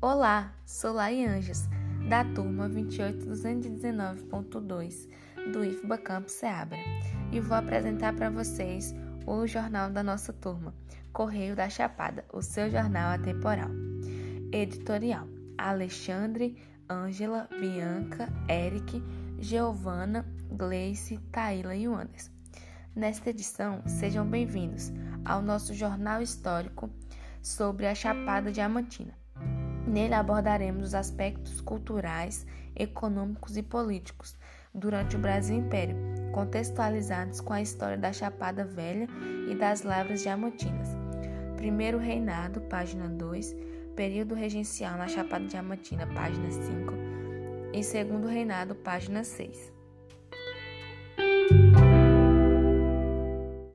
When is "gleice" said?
20.52-21.18